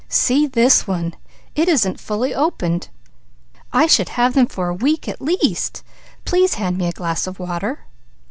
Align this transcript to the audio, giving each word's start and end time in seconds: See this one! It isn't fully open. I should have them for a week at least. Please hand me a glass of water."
See 0.09 0.47
this 0.47 0.87
one! 0.87 1.13
It 1.53 1.69
isn't 1.69 1.99
fully 1.99 2.33
open. 2.33 2.81
I 3.71 3.85
should 3.85 4.09
have 4.09 4.33
them 4.33 4.47
for 4.47 4.67
a 4.69 4.73
week 4.73 5.07
at 5.07 5.21
least. 5.21 5.83
Please 6.25 6.55
hand 6.55 6.79
me 6.79 6.87
a 6.87 6.91
glass 6.91 7.27
of 7.27 7.37
water." 7.37 7.85